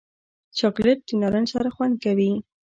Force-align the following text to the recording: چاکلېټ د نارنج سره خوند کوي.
چاکلېټ 0.57 0.99
د 1.07 1.09
نارنج 1.21 1.47
سره 1.55 1.69
خوند 1.75 1.95
کوي. 2.03 2.31